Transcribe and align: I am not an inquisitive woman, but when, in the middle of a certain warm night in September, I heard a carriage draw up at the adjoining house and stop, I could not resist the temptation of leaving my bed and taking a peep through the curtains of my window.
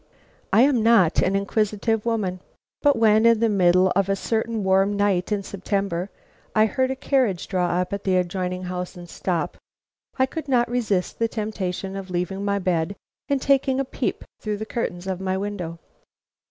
I 0.51 0.61
am 0.63 0.81
not 0.81 1.21
an 1.21 1.35
inquisitive 1.35 2.07
woman, 2.07 2.39
but 2.81 2.95
when, 2.97 3.23
in 3.27 3.39
the 3.39 3.47
middle 3.49 3.91
of 3.95 4.09
a 4.09 4.15
certain 4.15 4.63
warm 4.63 4.97
night 4.97 5.31
in 5.31 5.43
September, 5.43 6.09
I 6.55 6.65
heard 6.65 6.89
a 6.89 6.95
carriage 6.95 7.47
draw 7.47 7.67
up 7.79 7.93
at 7.93 8.03
the 8.03 8.15
adjoining 8.17 8.63
house 8.63 8.95
and 8.97 9.07
stop, 9.07 9.57
I 10.17 10.25
could 10.25 10.47
not 10.47 10.67
resist 10.67 11.19
the 11.19 11.27
temptation 11.27 11.95
of 11.95 12.09
leaving 12.09 12.43
my 12.43 12.57
bed 12.57 12.95
and 13.29 13.39
taking 13.39 13.79
a 13.79 13.85
peep 13.85 14.23
through 14.39 14.57
the 14.57 14.65
curtains 14.65 15.05
of 15.05 15.21
my 15.21 15.37
window. 15.37 15.77